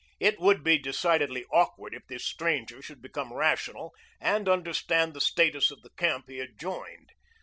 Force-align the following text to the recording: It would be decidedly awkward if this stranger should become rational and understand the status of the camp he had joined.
It 0.19 0.39
would 0.39 0.63
be 0.63 0.79
decidedly 0.79 1.45
awkward 1.53 1.93
if 1.93 2.07
this 2.07 2.25
stranger 2.25 2.81
should 2.81 3.03
become 3.03 3.31
rational 3.31 3.93
and 4.19 4.49
understand 4.49 5.13
the 5.13 5.21
status 5.21 5.69
of 5.69 5.83
the 5.83 5.91
camp 5.91 6.25
he 6.27 6.37
had 6.39 6.57
joined. 6.57 7.11